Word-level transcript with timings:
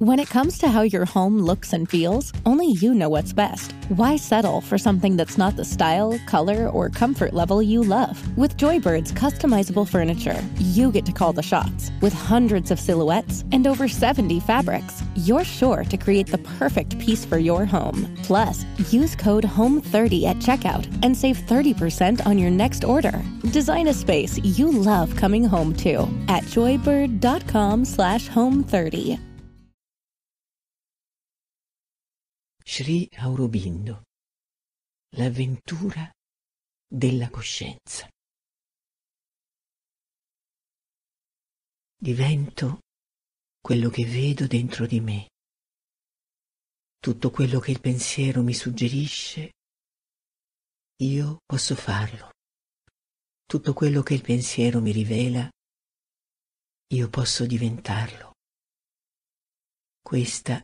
When 0.00 0.18
it 0.18 0.30
comes 0.30 0.56
to 0.60 0.68
how 0.70 0.80
your 0.80 1.04
home 1.04 1.42
looks 1.42 1.74
and 1.74 1.86
feels, 1.86 2.32
only 2.46 2.68
you 2.68 2.94
know 2.94 3.10
what's 3.10 3.34
best. 3.34 3.72
Why 3.88 4.16
settle 4.16 4.62
for 4.62 4.78
something 4.78 5.14
that's 5.14 5.36
not 5.36 5.56
the 5.56 5.64
style, 5.66 6.18
color, 6.26 6.70
or 6.70 6.88
comfort 6.88 7.34
level 7.34 7.62
you 7.62 7.84
love? 7.84 8.16
With 8.34 8.56
Joybird's 8.56 9.12
customizable 9.12 9.86
furniture, 9.86 10.42
you 10.56 10.90
get 10.90 11.04
to 11.04 11.12
call 11.12 11.34
the 11.34 11.42
shots. 11.42 11.90
With 12.00 12.14
hundreds 12.14 12.70
of 12.70 12.80
silhouettes 12.80 13.44
and 13.52 13.66
over 13.66 13.88
70 13.88 14.40
fabrics, 14.40 15.02
you're 15.16 15.44
sure 15.44 15.84
to 15.84 15.98
create 15.98 16.28
the 16.28 16.44
perfect 16.58 16.98
piece 16.98 17.26
for 17.26 17.36
your 17.36 17.66
home. 17.66 18.10
Plus, 18.22 18.64
use 18.90 19.14
code 19.14 19.44
HOME30 19.44 20.24
at 20.24 20.36
checkout 20.36 20.88
and 21.04 21.14
save 21.14 21.36
30% 21.40 22.24
on 22.24 22.38
your 22.38 22.50
next 22.50 22.84
order. 22.84 23.22
Design 23.50 23.88
a 23.88 23.92
space 23.92 24.38
you 24.38 24.72
love 24.72 25.14
coming 25.16 25.44
home 25.44 25.74
to 25.74 26.08
at 26.28 26.44
joybird.com 26.44 27.84
slash 27.84 28.30
home30. 28.30 29.20
Sri 32.72 33.08
Aurobindo 33.16 34.02
L'avventura 35.16 36.08
della 36.86 37.28
coscienza 37.28 38.08
Divento 41.98 42.78
quello 43.60 43.90
che 43.90 44.04
vedo 44.04 44.46
dentro 44.46 44.86
di 44.86 45.00
me. 45.00 45.30
Tutto 46.96 47.30
quello 47.32 47.58
che 47.58 47.72
il 47.72 47.80
pensiero 47.80 48.40
mi 48.44 48.54
suggerisce, 48.54 49.50
io 51.02 51.38
posso 51.44 51.74
farlo. 51.74 52.30
Tutto 53.46 53.72
quello 53.72 54.02
che 54.02 54.14
il 54.14 54.22
pensiero 54.22 54.80
mi 54.80 54.92
rivela, 54.92 55.50
io 56.94 57.08
posso 57.10 57.44
diventarlo. 57.46 58.30
Questa 60.00 60.62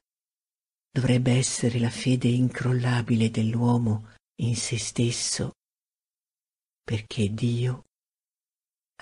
dovrebbe 0.97 1.33
essere 1.33 1.79
la 1.79 1.91
fede 1.91 2.29
incrollabile 2.29 3.31
dell'uomo 3.31 4.15
in 4.41 4.57
se 4.57 4.79
stesso, 4.79 5.57
perché 6.83 7.35
Dio 7.35 7.85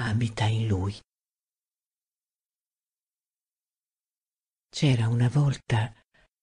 abita 0.01 0.47
in 0.47 0.67
lui. 0.67 1.01
C'era 4.69 5.07
una 5.07 5.29
volta 5.29 5.95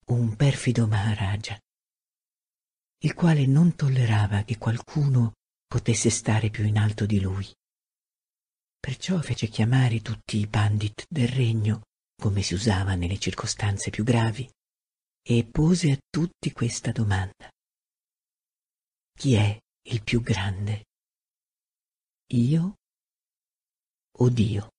un 0.05 0.37
perfido 0.37 0.87
Maharaja, 0.87 1.59
il 2.99 3.13
quale 3.13 3.45
non 3.45 3.75
tollerava 3.75 4.43
che 4.43 4.57
qualcuno 4.57 5.33
potesse 5.67 6.09
stare 6.09 6.49
più 6.49 6.63
in 6.63 6.77
alto 6.77 7.05
di 7.05 7.19
lui. 7.19 7.45
Perciò 8.79 9.19
fece 9.19 9.47
chiamare 9.47 10.01
tutti 10.01 10.37
i 10.37 10.47
pandit 10.47 11.05
del 11.09 11.27
regno, 11.27 11.81
come 12.15 12.41
si 12.41 12.53
usava 12.53 12.95
nelle 12.95 13.19
circostanze 13.19 13.89
più 13.89 14.05
gravi, 14.05 14.49
e 15.23 15.45
pose 15.45 15.91
a 15.91 15.97
tutti 16.09 16.51
questa 16.51 16.91
domanda. 16.91 17.49
Chi 19.13 19.35
è 19.35 19.57
il 19.83 20.03
più 20.03 20.21
grande? 20.21 20.85
Io 22.33 22.75
o 24.17 24.29
Dio? 24.29 24.71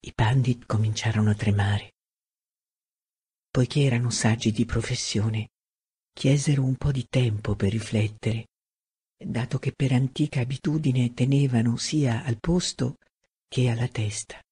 I 0.00 0.12
pandit 0.12 0.66
cominciarono 0.66 1.30
a 1.30 1.34
tremare. 1.34 1.92
Poiché 3.50 3.82
erano 3.82 4.10
saggi 4.10 4.50
di 4.50 4.64
professione, 4.64 5.50
chiesero 6.12 6.64
un 6.64 6.76
po' 6.76 6.90
di 6.90 7.06
tempo 7.08 7.54
per 7.54 7.70
riflettere, 7.70 8.48
dato 9.16 9.58
che 9.58 9.72
per 9.72 9.92
antica 9.92 10.40
abitudine 10.40 11.12
tenevano 11.12 11.76
sia 11.76 12.24
al 12.24 12.38
posto 12.40 12.96
che 13.46 13.68
alla 13.68 13.88
testa. 13.88 14.42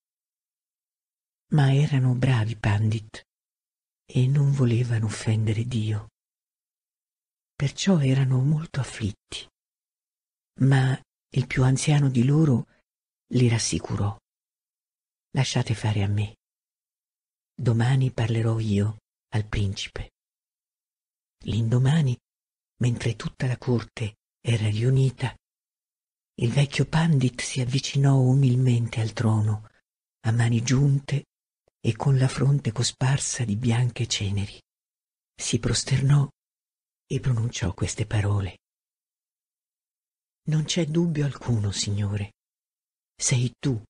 Ma 1.52 1.74
erano 1.74 2.14
bravi 2.14 2.56
pandit 2.56 3.27
e 4.10 4.26
non 4.26 4.52
volevano 4.52 5.04
offendere 5.04 5.66
Dio. 5.66 6.08
Perciò 7.54 8.00
erano 8.00 8.40
molto 8.40 8.80
afflitti. 8.80 9.46
Ma 10.60 10.98
il 11.34 11.46
più 11.46 11.62
anziano 11.62 12.08
di 12.08 12.24
loro 12.24 12.66
li 13.34 13.48
rassicurò. 13.48 14.16
Lasciate 15.32 15.74
fare 15.74 16.02
a 16.02 16.08
me. 16.08 16.36
Domani 17.54 18.10
parlerò 18.10 18.58
io 18.58 18.96
al 19.34 19.44
principe. 19.46 20.12
L'indomani, 21.44 22.16
mentre 22.80 23.14
tutta 23.14 23.46
la 23.46 23.58
corte 23.58 24.16
era 24.40 24.68
riunita, 24.68 25.34
il 26.40 26.50
vecchio 26.50 26.86
Pandit 26.86 27.40
si 27.42 27.60
avvicinò 27.60 28.16
umilmente 28.16 29.00
al 29.00 29.12
trono, 29.12 29.68
a 30.20 30.32
mani 30.32 30.62
giunte 30.62 31.24
e 31.80 31.94
con 31.96 32.18
la 32.18 32.28
fronte 32.28 32.72
cosparsa 32.72 33.44
di 33.44 33.56
bianche 33.56 34.06
ceneri. 34.06 34.60
Si 35.34 35.58
prosternò 35.58 36.28
e 37.06 37.20
pronunciò 37.20 37.72
queste 37.74 38.06
parole. 38.06 38.58
Non 40.48 40.64
c'è 40.64 40.86
dubbio 40.86 41.24
alcuno, 41.24 41.70
Signore. 41.70 42.32
Sei 43.14 43.52
tu 43.58 43.80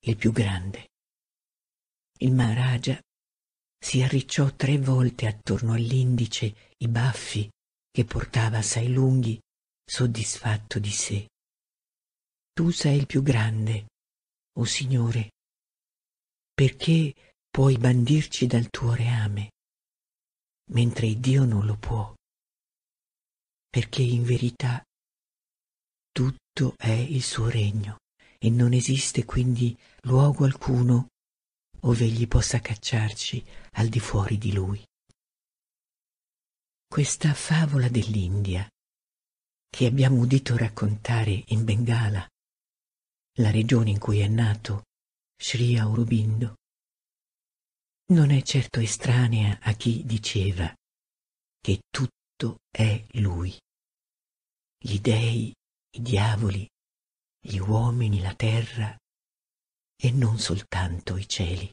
il 0.00 0.16
più 0.16 0.32
grande. 0.32 0.88
Il 2.18 2.32
Maharaja 2.32 3.00
si 3.78 4.02
arricciò 4.02 4.52
tre 4.54 4.78
volte 4.78 5.26
attorno 5.26 5.72
all'indice 5.74 6.74
i 6.78 6.88
baffi 6.88 7.48
che 7.90 8.04
portava 8.04 8.58
assai 8.58 8.92
lunghi, 8.92 9.40
soddisfatto 9.84 10.78
di 10.78 10.90
sé. 10.90 11.28
Tu 12.52 12.70
sei 12.70 12.96
il 12.96 13.06
più 13.06 13.22
grande, 13.22 13.86
o 14.58 14.60
oh 14.60 14.64
Signore, 14.64 15.30
perché 16.52 17.14
puoi 17.58 17.76
bandirci 17.76 18.46
dal 18.46 18.70
tuo 18.70 18.94
reame, 18.94 19.50
mentre 20.70 21.18
Dio 21.18 21.44
non 21.44 21.66
lo 21.66 21.76
può, 21.76 22.14
perché 23.68 24.00
in 24.00 24.22
verità 24.22 24.80
tutto 26.12 26.74
è 26.76 26.92
il 26.92 27.20
suo 27.20 27.48
regno 27.48 27.96
e 28.38 28.48
non 28.48 28.72
esiste 28.72 29.24
quindi 29.24 29.76
luogo 30.02 30.44
alcuno 30.44 31.08
ove 31.80 32.04
egli 32.04 32.28
possa 32.28 32.60
cacciarci 32.60 33.44
al 33.72 33.88
di 33.88 33.98
fuori 33.98 34.38
di 34.38 34.52
lui. 34.52 34.80
Questa 36.86 37.34
favola 37.34 37.88
dell'India, 37.88 38.68
che 39.68 39.86
abbiamo 39.86 40.20
udito 40.20 40.56
raccontare 40.56 41.42
in 41.48 41.64
Bengala, 41.64 42.24
la 43.38 43.50
regione 43.50 43.90
in 43.90 43.98
cui 43.98 44.20
è 44.20 44.28
nato 44.28 44.84
Sri 45.36 45.76
Aurobindo, 45.76 46.57
non 48.10 48.30
è 48.30 48.40
certo 48.42 48.80
estranea 48.80 49.58
a 49.60 49.72
chi 49.74 50.04
diceva 50.04 50.72
che 51.60 51.80
tutto 51.90 52.60
è 52.70 53.04
lui. 53.12 53.54
Gli 54.78 54.98
dei, 55.00 55.52
i 55.90 56.00
diavoli, 56.00 56.66
gli 57.38 57.58
uomini, 57.58 58.20
la 58.20 58.34
terra 58.34 58.96
e 60.00 60.10
non 60.12 60.38
soltanto 60.38 61.16
i 61.16 61.28
cieli. 61.28 61.70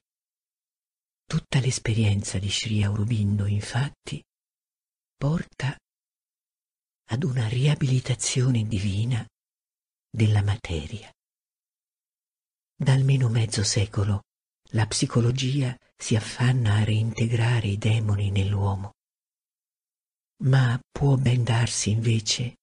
Tutta 1.26 1.60
l'esperienza 1.60 2.38
di 2.38 2.50
Sri 2.50 2.84
Aurobindo, 2.84 3.46
infatti, 3.46 4.22
porta 5.16 5.78
ad 7.10 7.24
una 7.24 7.48
riabilitazione 7.48 8.64
divina 8.64 9.26
della 10.10 10.44
materia. 10.44 11.10
Da 12.78 12.94
almeno 12.94 13.30
mezzo 13.30 13.64
secolo 13.64 14.24
la 14.72 14.86
psicologia 14.88 15.78
si 15.96 16.16
affanna 16.16 16.76
a 16.76 16.84
reintegrare 16.84 17.68
i 17.68 17.78
demoni 17.78 18.32
nell'uomo. 18.32 18.94
Ma 20.44 20.80
può 20.92 21.16
ben 21.16 21.44
darsi 21.44 21.92
invece 21.92 22.58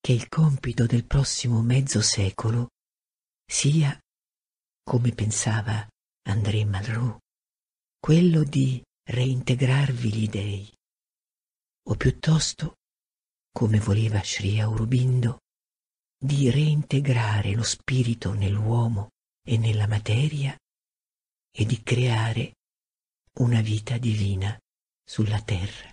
che 0.00 0.12
il 0.12 0.28
compito 0.28 0.86
del 0.86 1.04
prossimo 1.04 1.60
mezzo 1.60 2.00
secolo 2.00 2.68
sia, 3.44 3.98
come 4.82 5.12
pensava 5.12 5.86
André 6.28 6.64
Malraux, 6.64 7.18
quello 7.98 8.42
di 8.44 8.82
reintegrarvi 9.10 10.12
gli 10.14 10.28
dei, 10.28 10.72
o 11.88 11.94
piuttosto, 11.94 12.76
come 13.52 13.80
voleva 13.80 14.22
Sri 14.22 14.60
Aurobindo, 14.60 15.38
di 16.16 16.50
reintegrare 16.50 17.54
lo 17.54 17.62
spirito 17.62 18.32
nell'uomo 18.32 19.08
e 19.44 19.56
nella 19.56 19.86
materia 19.86 20.56
e 21.50 21.64
di 21.64 21.82
creare 21.82 22.54
una 23.38 23.60
vita 23.60 23.98
divina 23.98 24.56
sulla 25.04 25.40
terra. 25.42 25.90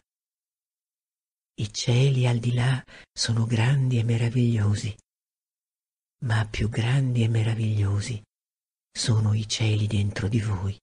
I 1.57 1.73
cieli 1.73 2.27
al 2.27 2.39
di 2.39 2.53
là 2.53 2.83
sono 3.13 3.45
grandi 3.45 3.97
e 3.97 4.03
meravigliosi, 4.03 4.95
ma 6.25 6.45
più 6.47 6.69
grandi 6.69 7.23
e 7.23 7.27
meravigliosi 7.27 8.21
sono 8.91 9.33
i 9.33 9.47
cieli 9.47 9.87
dentro 9.87 10.27
di 10.27 10.41
voi. 10.41 10.77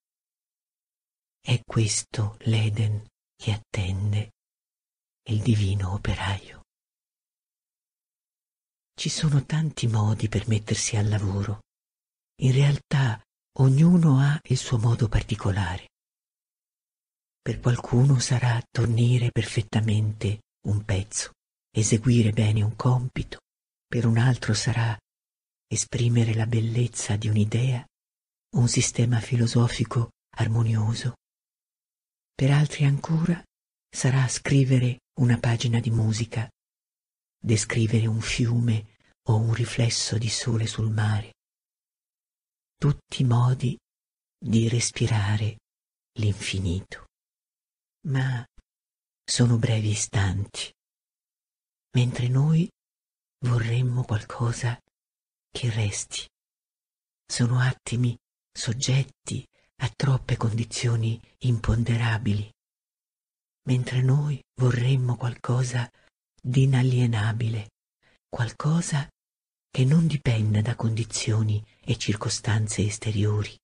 È 1.39 1.61
questo 1.65 2.37
l'Eden 2.41 3.05
che 3.35 3.51
attende 3.51 4.31
il 5.29 5.41
divino 5.41 5.93
operaio. 5.93 6.61
Ci 8.95 9.09
sono 9.09 9.43
tanti 9.45 9.87
modi 9.87 10.29
per 10.29 10.47
mettersi 10.47 10.95
al 10.95 11.09
lavoro. 11.09 11.61
In 12.41 12.53
realtà 12.53 13.21
Ognuno 13.57 14.17
ha 14.17 14.39
il 14.45 14.57
suo 14.57 14.79
modo 14.79 15.07
particolare. 15.07 15.91
Per 17.39 17.59
qualcuno 17.59 18.17
sarà 18.17 18.59
tornire 18.71 19.29
perfettamente 19.29 20.39
un 20.67 20.83
pezzo, 20.83 21.33
eseguire 21.69 22.31
bene 22.31 22.63
un 22.63 22.75
compito, 22.75 23.41
per 23.85 24.07
un 24.07 24.17
altro 24.17 24.55
sarà 24.55 24.97
esprimere 25.67 26.33
la 26.33 26.47
bellezza 26.47 27.15
di 27.15 27.27
un'idea, 27.27 27.85
un 28.55 28.67
sistema 28.67 29.19
filosofico 29.19 30.09
armonioso. 30.37 31.13
Per 32.33 32.49
altri 32.49 32.85
ancora 32.85 33.39
sarà 33.87 34.27
scrivere 34.29 35.01
una 35.19 35.37
pagina 35.37 35.79
di 35.79 35.91
musica, 35.91 36.49
descrivere 37.39 38.07
un 38.07 38.19
fiume 38.19 38.95
o 39.27 39.37
un 39.37 39.53
riflesso 39.53 40.17
di 40.17 40.29
sole 40.29 40.65
sul 40.65 40.89
mare. 40.89 41.32
Tutti 42.83 43.23
modi 43.23 43.79
di 44.37 44.67
respirare 44.67 45.55
l'infinito. 46.19 47.05
Ma 48.09 48.45
sono 49.23 49.55
brevi 49.55 49.91
istanti, 49.91 50.69
mentre 51.95 52.27
noi 52.27 52.69
vorremmo 53.45 54.03
qualcosa 54.03 54.77
che 55.49 55.69
resti. 55.69 56.27
Sono 57.25 57.57
attimi 57.61 58.17
soggetti 58.51 59.45
a 59.77 59.89
troppe 59.95 60.35
condizioni 60.35 61.17
imponderabili, 61.37 62.51
mentre 63.69 64.01
noi 64.01 64.41
vorremmo 64.59 65.15
qualcosa 65.15 65.89
di 66.35 66.63
inalienabile, 66.63 67.69
qualcosa 68.27 69.07
che 69.73 69.85
non 69.85 70.05
dipenda 70.05 70.61
da 70.61 70.75
condizioni 70.75 71.65
e 71.83 71.97
circostanze 71.97 72.85
esteriori. 72.85 73.57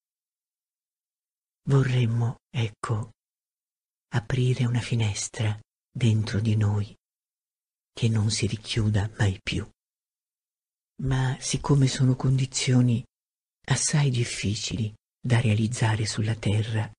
Vorremmo, 1.67 2.37
ecco, 2.49 3.11
aprire 4.15 4.65
una 4.65 4.79
finestra 4.79 5.55
dentro 5.91 6.39
di 6.39 6.55
noi 6.55 6.97
che 7.93 8.09
non 8.09 8.31
si 8.31 8.47
richiuda 8.47 9.07
mai 9.19 9.39
più. 9.39 9.69
Ma 11.03 11.37
siccome 11.39 11.87
sono 11.87 12.15
condizioni 12.15 13.05
assai 13.67 14.09
difficili 14.09 14.91
da 15.21 15.39
realizzare 15.39 16.07
sulla 16.07 16.33
terra, 16.33 16.91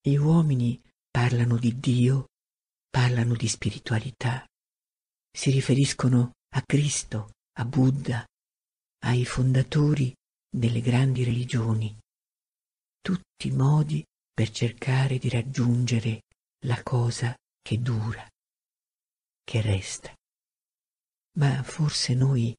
gli 0.00 0.14
uomini 0.16 0.80
parlano 1.10 1.58
di 1.58 1.78
Dio, 1.78 2.28
parlano 2.88 3.34
di 3.34 3.48
spiritualità, 3.48 4.46
si 5.30 5.50
riferiscono 5.50 6.32
a 6.54 6.62
Cristo, 6.62 7.32
a 7.56 7.64
Buddha, 7.64 8.26
ai 9.04 9.24
fondatori 9.24 10.12
delle 10.48 10.80
grandi 10.80 11.22
religioni, 11.22 11.96
tutti 13.00 13.50
modi 13.52 14.04
per 14.32 14.50
cercare 14.50 15.18
di 15.18 15.28
raggiungere 15.28 16.22
la 16.64 16.82
cosa 16.82 17.34
che 17.62 17.80
dura, 17.80 18.28
che 19.44 19.60
resta. 19.60 20.12
Ma 21.38 21.62
forse 21.62 22.14
noi 22.14 22.54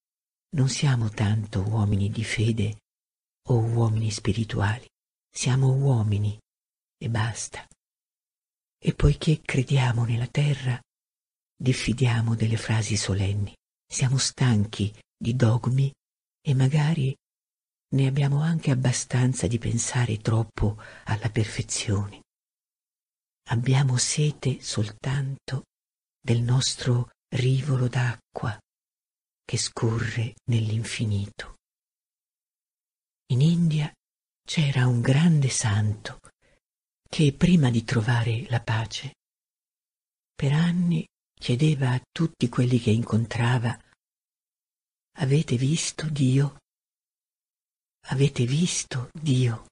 non 0.55 0.69
siamo 0.69 1.09
tanto 1.09 1.61
uomini 1.67 2.09
di 2.09 2.23
fede 2.23 2.79
o 3.49 3.59
uomini 3.59 4.11
spirituali, 4.11 4.87
siamo 5.29 5.73
uomini 5.73 6.39
e 6.97 7.09
basta. 7.09 7.67
E 8.77 8.93
poiché 8.93 9.41
crediamo 9.41 10.05
nella 10.05 10.27
terra, 10.27 10.79
diffidiamo 11.57 12.35
delle 12.35 12.57
frasi 12.57 12.95
solenni, 12.95 13.53
siamo 13.87 14.17
stanchi 14.17 14.93
di 15.15 15.35
dogmi 15.35 15.91
e 16.41 16.53
magari 16.53 17.15
ne 17.95 18.07
abbiamo 18.07 18.41
anche 18.41 18.71
abbastanza 18.71 19.47
di 19.47 19.57
pensare 19.57 20.17
troppo 20.17 20.77
alla 21.05 21.29
perfezione. 21.29 22.23
Abbiamo 23.49 23.97
sete 23.97 24.61
soltanto 24.61 25.63
del 26.19 26.41
nostro 26.41 27.11
rivolo 27.35 27.87
d'acqua 27.87 28.57
che 29.43 29.57
scorre 29.57 30.33
nell'infinito. 30.49 31.55
In 33.27 33.41
India 33.41 33.91
c'era 34.43 34.87
un 34.87 35.01
grande 35.01 35.49
santo 35.49 36.19
che 37.07 37.33
prima 37.33 37.69
di 37.69 37.83
trovare 37.83 38.45
la 38.49 38.61
pace 38.61 39.13
per 40.35 40.51
anni 40.51 41.05
chiedeva 41.45 41.91
a 41.91 42.01
tutti 42.11 42.49
quelli 42.49 42.79
che 42.79 42.89
incontrava 42.89 43.79
Avete 45.19 45.57
visto 45.57 46.09
Dio? 46.09 46.57
Avete 48.07 48.47
visto 48.47 49.11
Dio? 49.13 49.67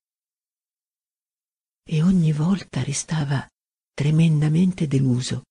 E 1.83 2.03
ogni 2.03 2.31
volta 2.31 2.83
restava 2.83 3.47
tremendamente 3.91 4.85
deluso, 4.85 5.45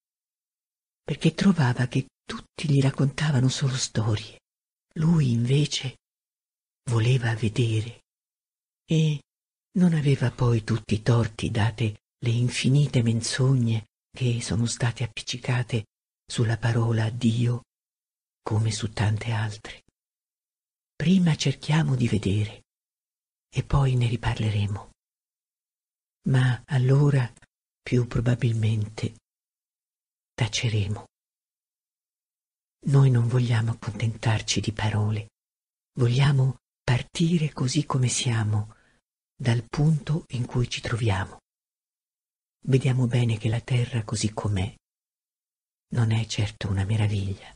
perché 1.02 1.34
trovava 1.34 1.88
che 1.88 2.06
tutti 2.24 2.70
gli 2.70 2.80
raccontavano 2.80 3.48
solo 3.48 3.74
storie. 3.74 4.38
Lui 4.98 5.32
invece 5.32 5.96
voleva 6.88 7.34
vedere 7.34 8.02
e 8.88 9.20
non 9.76 9.92
aveva 9.92 10.30
poi 10.30 10.62
tutti 10.62 10.94
i 10.94 11.02
torti 11.02 11.50
date 11.50 12.02
le 12.16 12.30
infinite 12.30 13.02
menzogne 13.02 13.86
che 14.08 14.40
sono 14.40 14.66
state 14.66 15.02
appiccicate 15.02 15.86
sulla 16.26 16.56
parola 16.56 17.10
Dio 17.10 17.62
come 18.42 18.70
su 18.70 18.92
tante 18.92 19.30
altre. 19.30 19.84
Prima 20.94 21.34
cerchiamo 21.36 21.94
di 21.94 22.08
vedere 22.08 22.64
e 23.48 23.62
poi 23.64 23.94
ne 23.96 24.06
riparleremo. 24.08 24.90
Ma 26.28 26.62
allora 26.66 27.30
più 27.82 28.06
probabilmente 28.06 29.14
taceremo. 30.34 31.04
Noi 32.84 33.10
non 33.10 33.28
vogliamo 33.28 33.72
accontentarci 33.72 34.60
di 34.60 34.72
parole, 34.72 35.30
vogliamo 35.98 36.58
partire 36.82 37.52
così 37.52 37.84
come 37.84 38.08
siamo, 38.08 38.74
dal 39.34 39.64
punto 39.68 40.24
in 40.30 40.46
cui 40.46 40.68
ci 40.68 40.80
troviamo. 40.80 41.38
Vediamo 42.64 43.06
bene 43.06 43.38
che 43.38 43.48
la 43.48 43.60
terra 43.60 44.04
così 44.04 44.32
com'è 44.32 44.74
non 45.92 46.10
è 46.10 46.24
certo 46.26 46.68
una 46.68 46.84
meraviglia. 46.84 47.54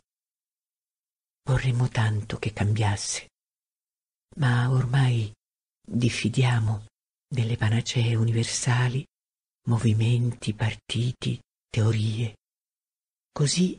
Vorremmo 1.49 1.89
tanto 1.89 2.39
che 2.39 2.53
cambiasse, 2.53 3.29
ma 4.37 4.71
ormai 4.71 5.33
diffidiamo 5.87 6.87
delle 7.29 7.57
panacee 7.57 8.15
universali, 8.15 9.05
movimenti, 9.69 10.55
partiti, 10.55 11.41
teorie. 11.69 12.37
Così 13.33 13.77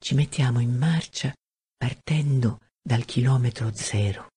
ci 0.00 0.14
mettiamo 0.14 0.60
in 0.60 0.76
marcia 0.76 1.32
partendo 1.76 2.60
dal 2.80 3.04
chilometro 3.04 3.74
zero, 3.74 4.28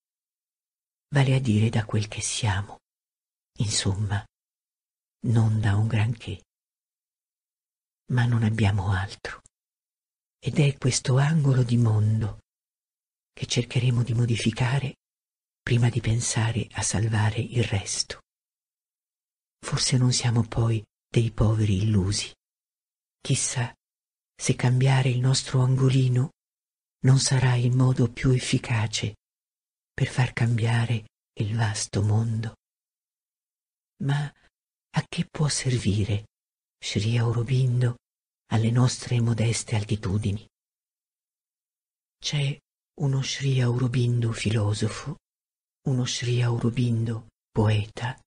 vale 1.14 1.36
a 1.36 1.40
dire 1.40 1.70
da 1.70 1.86
quel 1.86 2.08
che 2.08 2.22
siamo, 2.22 2.78
insomma, 3.60 4.24
non 5.28 5.60
da 5.60 5.76
un 5.76 5.88
granché. 5.88 6.42
Ma 8.12 8.26
non 8.26 8.44
abbiamo 8.44 8.92
altro. 8.92 9.42
Ed 10.40 10.60
è 10.60 10.78
questo 10.78 11.18
angolo 11.18 11.64
di 11.64 11.78
mondo 11.78 12.40
che 13.32 13.46
cercheremo 13.46 14.04
di 14.04 14.14
modificare 14.14 14.96
prima 15.62 15.90
di 15.90 16.02
pensare 16.02 16.68
a 16.74 16.82
salvare 16.82 17.40
il 17.40 17.64
resto. 17.64 18.22
Forse 19.60 19.98
non 19.98 20.12
siamo 20.12 20.44
poi 20.44 20.84
dei 21.08 21.32
poveri 21.32 21.84
illusi. 21.84 22.34
Chissà 23.22 23.74
se 24.36 24.56
cambiare 24.56 25.10
il 25.10 25.20
nostro 25.20 25.62
angolino 25.62 26.32
non 27.06 27.20
sarà 27.20 27.56
il 27.56 27.72
modo 27.72 28.12
più 28.12 28.32
efficace 28.32 29.16
per 29.94 30.08
far 30.08 30.34
cambiare 30.34 31.06
il 31.40 31.56
vasto 31.56 32.02
mondo. 32.02 32.56
Ma 34.04 34.24
a 34.24 35.06
che 35.08 35.26
può 35.30 35.48
servire 35.48 36.26
Sri 36.84 37.18
Aurobindo 37.18 37.98
alle 38.52 38.72
nostre 38.72 39.22
modeste 39.22 39.76
altitudini? 39.76 40.46
C'è 42.18 42.58
uno 43.02 43.22
Sri 43.22 43.62
Aurobindo 43.62 44.32
filosofo, 44.32 45.18
uno 45.88 46.06
Sri 46.06 46.42
Aurobindo 46.42 47.28
poeta. 47.52 48.20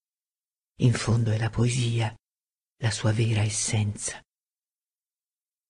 In 0.80 0.92
fondo 0.92 1.32
è 1.32 1.38
la 1.38 1.50
poesia, 1.50 2.14
la 2.80 2.90
sua 2.92 3.12
vera 3.12 3.42
essenza 3.42 4.22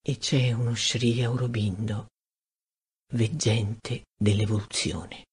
e 0.07 0.19
c'è 0.19 0.53
uno 0.53 0.75
Sri 0.77 1.23
Aurobindo, 1.23 2.09
veggente 3.15 4.05
dell'evoluzione. 4.15 5.25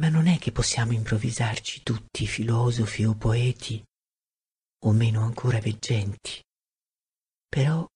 Ma 0.00 0.08
non 0.08 0.28
è 0.28 0.38
che 0.38 0.52
possiamo 0.52 0.92
improvvisarci 0.92 1.82
tutti 1.82 2.24
filosofi 2.28 3.04
o 3.04 3.16
poeti, 3.16 3.82
o 4.84 4.92
meno 4.92 5.22
ancora 5.22 5.60
veggenti. 5.60 6.42
Però 7.48 7.86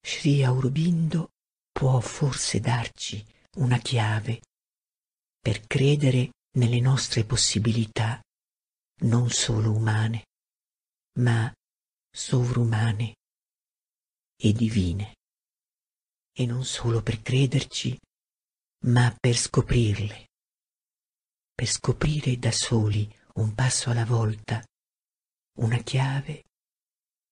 Sri 0.00 0.42
Aurobindo 0.44 1.30
può 1.70 2.00
forse 2.00 2.60
darci 2.60 3.24
una 3.56 3.78
chiave 3.78 4.40
per 5.40 5.66
credere 5.66 6.30
nelle 6.56 6.80
nostre 6.80 7.24
possibilità 7.24 8.20
non 9.02 9.30
solo 9.30 9.72
umane, 9.72 10.26
ma 11.18 11.52
sovrumane 12.10 13.14
e 14.36 14.52
divine, 14.52 15.14
e 16.32 16.46
non 16.46 16.64
solo 16.64 17.02
per 17.02 17.22
crederci, 17.22 17.98
ma 18.84 19.14
per 19.18 19.36
scoprirle, 19.36 20.26
per 21.54 21.66
scoprire 21.66 22.38
da 22.38 22.52
soli, 22.52 23.12
un 23.34 23.54
passo 23.54 23.90
alla 23.90 24.04
volta, 24.04 24.64
una 25.58 25.78
chiave 25.78 26.44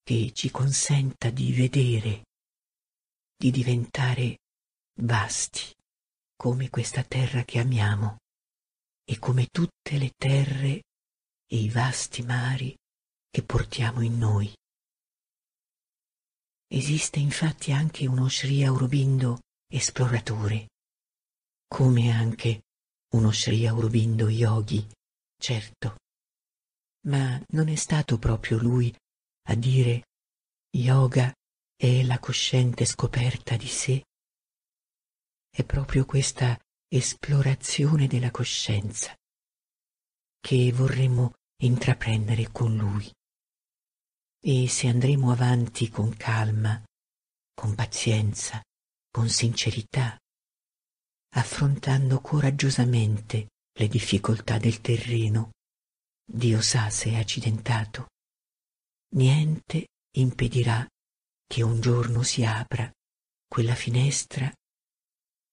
che 0.03 0.33
ci 0.35 0.51
consenta 0.51 1.31
di 1.31 1.53
vedere, 1.53 2.25
di 3.37 3.51
diventare 3.51 4.39
vasti 5.01 5.75
come 6.37 6.71
questa 6.71 7.03
terra 7.03 7.45
che 7.45 7.59
amiamo 7.59 8.19
e 9.05 9.19
come 9.19 9.47
tutte 9.47 9.99
le 9.99 10.11
terre 10.17 10.83
e 11.47 11.57
i 11.57 11.69
vasti 11.69 12.23
mari 12.23 12.77
che 13.29 13.43
portiamo 13.43 14.03
in 14.03 14.19
noi. 14.19 14.53
Esiste 16.69 17.19
infatti 17.19 17.73
anche 17.73 18.07
uno 18.07 18.29
Sri 18.29 18.65
Aurobindo 18.65 19.41
esploratore, 19.67 20.69
come 21.67 22.11
anche 22.11 22.63
uno 23.15 23.33
Sri 23.33 23.67
Aurobindo 23.67 24.29
yogi, 24.29 24.87
certo, 25.37 25.97
ma 27.07 27.41
non 27.49 27.69
è 27.69 27.75
stato 27.75 28.19
proprio 28.19 28.59
lui 28.59 28.95
a 29.49 29.55
dire 29.55 30.05
yoga 30.71 31.33
è 31.77 32.03
la 32.05 32.19
cosciente 32.19 32.85
scoperta 32.85 33.57
di 33.57 33.67
sé? 33.67 34.05
È 35.51 35.65
proprio 35.65 36.05
questa 36.05 36.59
esplorazione 36.89 38.07
della 38.07 38.31
coscienza 38.31 39.15
che 40.41 40.73
vorremmo 40.73 41.33
intraprendere 41.63 42.51
con 42.51 42.77
lui. 42.77 43.11
E 44.45 44.69
se 44.69 44.89
andremo 44.89 45.31
avanti 45.31 45.89
con 45.89 46.15
calma, 46.17 46.83
con 47.55 47.75
pazienza, 47.75 48.61
con 49.11 49.29
sincerità, 49.29 50.19
affrontando 51.35 52.21
coraggiosamente 52.21 53.49
le 53.79 53.89
difficoltà 53.89 54.59
del 54.59 54.81
terreno, 54.81 55.53
Dio 56.35 56.63
sa 56.63 56.89
se 56.89 57.11
è 57.11 57.17
accidentato, 57.17 58.07
niente 59.17 59.89
impedirà 60.17 60.87
che 61.47 61.61
un 61.61 61.79
giorno 61.79 62.23
si 62.23 62.43
apra 62.43 62.91
quella 63.47 63.75
finestra 63.75 64.51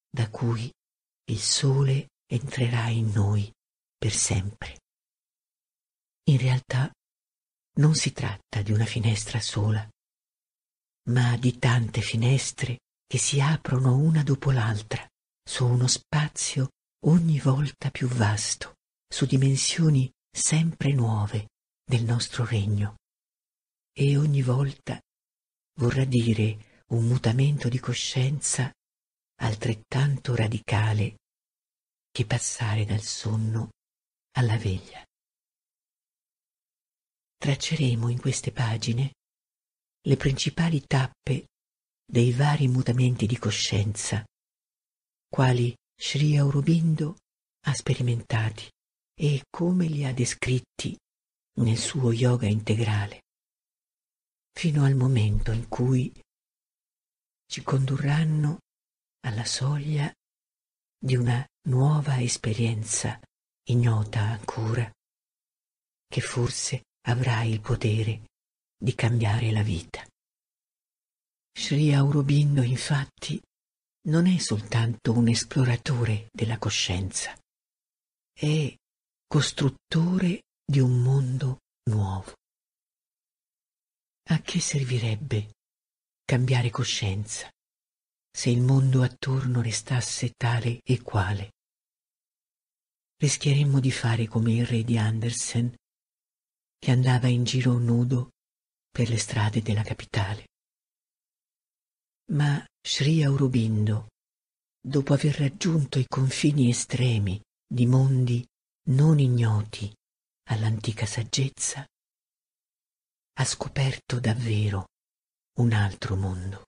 da 0.09 0.29
cui 0.29 0.71
il 1.25 1.39
sole 1.39 2.11
entrerà 2.25 2.87
in 2.87 3.11
noi 3.11 3.51
per 3.97 4.13
sempre. 4.13 4.79
In 6.29 6.37
realtà 6.37 6.89
non 7.79 7.93
si 7.93 8.13
tratta 8.13 8.61
di 8.61 8.71
una 8.71 8.85
finestra 8.85 9.41
sola, 9.41 9.85
ma 11.09 11.35
di 11.35 11.59
tante 11.59 11.99
finestre 11.99 12.77
che 13.05 13.17
si 13.17 13.41
aprono 13.41 13.97
una 13.97 14.23
dopo 14.23 14.51
l'altra 14.51 15.05
su 15.43 15.67
uno 15.67 15.87
spazio 15.87 16.69
ogni 17.07 17.37
volta 17.41 17.89
più 17.89 18.07
vasto, 18.07 18.75
su 19.13 19.25
dimensioni 19.25 20.09
sempre 20.31 20.91
nuove 20.93 21.47
del 21.83 22.03
nostro 22.03 22.45
regno. 22.45 22.97
E 23.91 24.17
ogni 24.17 24.41
volta 24.41 24.99
vorrà 25.79 26.05
dire 26.05 26.83
un 26.87 27.05
mutamento 27.05 27.69
di 27.69 27.79
coscienza 27.79 28.71
altrettanto 29.41 30.35
radicale 30.35 31.17
che 32.11 32.25
passare 32.25 32.85
dal 32.85 33.01
sonno 33.01 33.69
alla 34.37 34.57
veglia. 34.57 35.03
Tracceremo 37.37 38.09
in 38.09 38.19
queste 38.19 38.51
pagine 38.51 39.13
le 40.01 40.17
principali 40.17 40.85
tappe 40.85 41.47
dei 42.05 42.31
vari 42.33 42.67
mutamenti 42.67 43.25
di 43.25 43.37
coscienza, 43.37 44.23
quali 45.27 45.75
Sri 45.95 46.37
Aurobindo 46.37 47.17
ha 47.65 47.73
sperimentati 47.73 48.67
e 49.21 49.43
come 49.49 49.87
li 49.87 50.05
ha 50.05 50.13
descritti 50.13 50.97
nel 51.57 51.77
suo 51.77 52.13
yoga 52.13 52.47
integrale, 52.47 53.23
fino 54.53 54.85
al 54.85 54.95
momento 54.95 55.51
in 55.51 55.67
cui 55.67 56.09
ci 57.45 57.61
condurranno 57.61 58.59
alla 59.25 59.43
soglia 59.43 60.09
di 60.97 61.17
una 61.17 61.45
nuova 61.67 62.21
esperienza 62.21 63.19
ignota 63.67 64.21
ancora, 64.21 64.89
che 66.07 66.21
forse 66.21 66.83
avrà 67.07 67.43
il 67.43 67.59
potere 67.59 68.27
di 68.77 68.95
cambiare 68.95 69.51
la 69.51 69.63
vita. 69.63 70.05
Sri 71.51 71.93
Aurobindo, 71.93 72.61
infatti, 72.61 73.37
non 74.07 74.27
è 74.27 74.37
soltanto 74.37 75.11
un 75.11 75.27
esploratore 75.27 76.29
della 76.31 76.57
coscienza, 76.57 77.37
è 78.31 78.73
costruttore 79.31 80.41
di 80.65 80.79
un 80.79 81.03
mondo 81.03 81.59
nuovo. 81.91 82.33
A 84.29 84.41
che 84.41 84.59
servirebbe 84.59 85.51
cambiare 86.25 86.71
coscienza 86.71 87.47
se 88.31 88.49
il 88.49 88.59
mondo 88.59 89.03
attorno 89.03 89.61
restasse 89.61 90.31
tale 90.31 90.81
e 90.81 91.03
quale? 91.03 91.51
Rischieremmo 93.17 93.79
di 93.79 93.91
fare 93.91 94.25
come 94.25 94.53
il 94.53 94.65
re 94.65 94.83
di 94.83 94.97
Andersen, 94.97 95.75
che 96.79 96.89
andava 96.89 97.27
in 97.27 97.43
giro 97.43 97.77
nudo 97.77 98.31
per 98.89 99.09
le 99.09 99.19
strade 99.19 99.61
della 99.61 99.83
capitale. 99.83 100.47
Ma 102.31 102.65
Sri 102.81 103.23
Aurobindo, 103.23 104.07
dopo 104.81 105.13
aver 105.13 105.37
raggiunto 105.37 105.99
i 105.99 106.07
confini 106.07 106.69
estremi 106.69 107.39
di 107.71 107.85
mondi 107.85 108.43
non 108.89 109.19
ignoti 109.19 109.93
all'antica 110.49 111.05
saggezza, 111.05 111.85
ha 113.33 113.45
scoperto 113.45 114.19
davvero 114.19 114.87
un 115.59 115.73
altro 115.73 116.15
mondo 116.15 116.63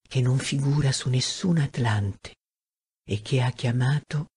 che 0.00 0.20
non 0.20 0.38
figura 0.38 0.92
su 0.92 1.08
nessun 1.08 1.58
Atlante 1.58 2.36
e 3.04 3.20
che 3.22 3.42
ha 3.42 3.50
chiamato 3.50 4.28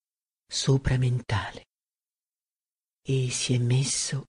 sopramentale 0.48 1.66
e 3.02 3.30
si 3.30 3.54
è 3.54 3.58
messo 3.58 4.24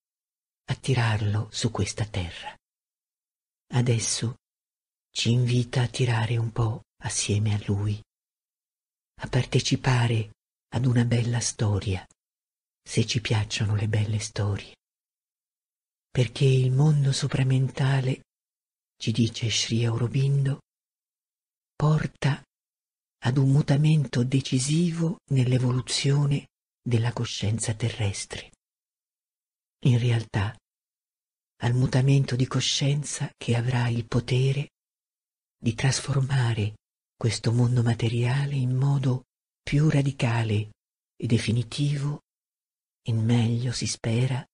a 0.70 0.76
tirarlo 0.76 1.50
su 1.52 1.72
questa 1.72 2.06
terra. 2.06 2.56
Adesso 3.74 4.36
ci 5.10 5.32
invita 5.32 5.82
a 5.82 5.88
tirare 5.88 6.38
un 6.38 6.52
po' 6.52 6.84
assieme 7.02 7.56
a 7.56 7.64
lui, 7.66 8.00
a 9.22 9.28
partecipare 9.28 10.34
ad 10.76 10.86
una 10.86 11.06
bella 11.06 11.40
storia, 11.40 12.06
se 12.88 13.06
ci 13.06 13.20
piacciono 13.20 13.76
le 13.76 13.90
belle 13.90 14.18
storie. 14.18 14.74
Perché 16.10 16.46
il 16.46 16.72
mondo 16.72 17.12
sopramentale, 17.12 18.22
ci 18.98 19.12
dice 19.12 19.50
Sri 19.50 19.84
Aurobindo, 19.84 20.60
porta 21.76 22.42
ad 23.26 23.38
un 23.38 23.52
mutamento 23.52 24.24
decisivo 24.24 25.18
nell'evoluzione 25.32 26.48
della 26.82 27.12
coscienza 27.12 27.74
terrestre. 27.74 28.52
In 29.84 30.00
realtà, 30.00 30.56
al 31.64 31.74
mutamento 31.74 32.38
di 32.38 32.48
coscienza 32.48 33.30
che 33.36 33.58
avrà 33.58 33.90
il 33.90 34.08
potere 34.08 34.70
di 35.62 35.76
trasformare 35.76 36.76
questo 37.18 37.52
mondo 37.52 37.84
materiale 37.84 38.56
in 38.56 38.74
modo 38.76 39.24
più 39.62 39.90
radicale 39.90 40.70
e 41.18 41.28
definitivo, 41.28 42.22
in 43.08 43.24
meglio 43.24 43.72
si 43.72 43.88
spera, 43.88 44.46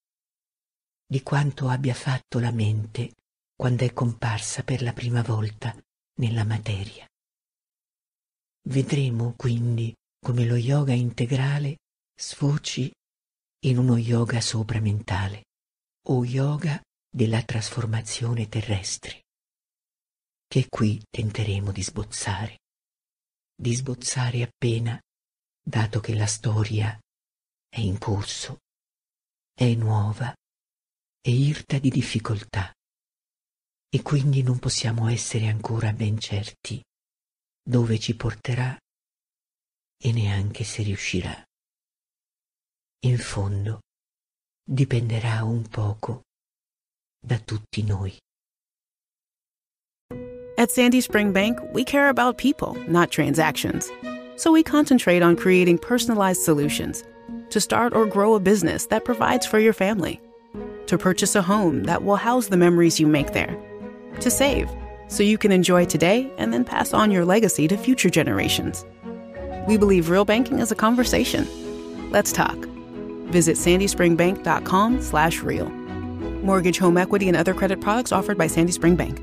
di 1.05 1.21
quanto 1.21 1.67
abbia 1.67 1.93
fatto 1.93 2.39
la 2.39 2.51
mente 2.51 3.13
quando 3.55 3.85
è 3.85 3.93
comparsa 3.93 4.63
per 4.63 4.81
la 4.81 4.93
prima 4.93 5.21
volta 5.21 5.75
nella 6.15 6.43
materia. 6.43 7.07
Vedremo 8.65 9.33
quindi 9.35 9.93
come 10.19 10.45
lo 10.45 10.55
yoga 10.55 10.93
integrale 10.93 11.79
sfoci 12.15 12.91
in 13.65 13.77
uno 13.77 13.97
yoga 13.97 14.41
sopramentale 14.41 15.43
o 16.07 16.25
yoga 16.25 16.81
della 17.09 17.43
trasformazione 17.43 18.47
terrestre, 18.47 19.23
che 20.47 20.67
qui 20.69 21.01
tenteremo 21.09 21.71
di 21.71 21.83
sbozzare, 21.83 22.59
di 23.55 23.73
sbozzare 23.73 24.43
appena, 24.43 24.99
dato 25.61 25.99
che 25.99 26.15
la 26.15 26.25
storia 26.25 26.97
è 27.73 27.79
in 27.79 27.97
corso, 27.97 28.59
è 29.51 29.73
nuova 29.73 30.31
e 31.21 31.31
irta 31.31 31.79
di 31.79 31.89
difficoltà, 31.89 32.71
e 33.89 34.01
quindi 34.03 34.43
non 34.43 34.59
possiamo 34.59 35.09
essere 35.09 35.47
ancora 35.47 35.91
ben 35.91 36.19
certi 36.19 36.79
dove 37.63 37.97
ci 37.97 38.15
porterà 38.15 38.77
e 39.97 40.11
neanche 40.11 40.63
se 40.63 40.83
riuscirà. 40.83 41.33
In 43.05 43.17
fondo 43.17 43.79
dipenderà 44.63 45.43
un 45.43 45.67
poco 45.67 46.21
da 47.19 47.39
tutti 47.39 47.81
noi. 47.81 48.15
At 50.57 50.69
Sandy 50.69 51.01
Spring 51.01 51.31
Bank, 51.31 51.59
we 51.73 51.83
care 51.83 52.09
about 52.09 52.37
people, 52.37 52.75
not 52.87 53.09
transactions. 53.09 53.89
So 54.35 54.51
we 54.51 54.61
concentrate 54.61 55.23
on 55.23 55.35
creating 55.35 55.79
personalized 55.79 56.43
solutions 56.43 57.03
to 57.53 57.61
start 57.61 57.93
or 57.93 58.07
grow 58.07 58.33
a 58.33 58.39
business 58.39 58.87
that 58.87 59.05
provides 59.05 59.45
for 59.45 59.59
your 59.59 59.73
family, 59.73 60.19
to 60.87 60.97
purchase 60.97 61.35
a 61.35 61.41
home 61.41 61.83
that 61.83 62.03
will 62.03 62.15
house 62.15 62.47
the 62.47 62.57
memories 62.57 62.99
you 62.99 63.05
make 63.05 63.31
there, 63.33 63.55
to 64.19 64.31
save 64.31 64.67
so 65.07 65.21
you 65.21 65.37
can 65.37 65.51
enjoy 65.51 65.85
today 65.85 66.33
and 66.39 66.51
then 66.51 66.65
pass 66.65 66.95
on 66.95 67.11
your 67.11 67.23
legacy 67.23 67.67
to 67.67 67.77
future 67.77 68.09
generations. 68.09 68.83
We 69.67 69.77
believe 69.77 70.09
real 70.09 70.25
banking 70.25 70.57
is 70.57 70.71
a 70.71 70.75
conversation. 70.75 71.47
Let's 72.09 72.31
talk. 72.31 72.57
Visit 73.27 73.55
sandyspringbank.com 73.57 75.03
slash 75.03 75.41
real. 75.41 75.69
Mortgage, 75.69 76.79
home 76.79 76.97
equity, 76.97 77.27
and 77.27 77.37
other 77.37 77.53
credit 77.53 77.81
products 77.81 78.11
offered 78.11 78.37
by 78.37 78.47
Sandy 78.47 78.71
Spring 78.71 78.95
Bank. 78.95 79.21